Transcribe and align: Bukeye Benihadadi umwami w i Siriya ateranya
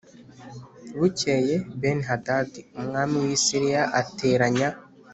Bukeye 0.99 1.55
Benihadadi 1.81 2.59
umwami 2.79 3.15
w 3.23 3.25
i 3.37 3.39
Siriya 3.43 3.83
ateranya 4.01 4.69